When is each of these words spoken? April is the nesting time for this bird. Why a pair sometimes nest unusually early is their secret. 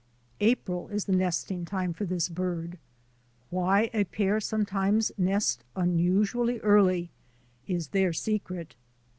April 0.39 0.87
is 0.87 1.05
the 1.05 1.11
nesting 1.15 1.63
time 1.63 1.93
for 1.93 2.05
this 2.05 2.27
bird. 2.27 2.79
Why 3.51 3.91
a 3.93 4.03
pair 4.03 4.39
sometimes 4.39 5.11
nest 5.15 5.63
unusually 5.75 6.57
early 6.61 7.11
is 7.67 7.89
their 7.89 8.11
secret. 8.11 8.73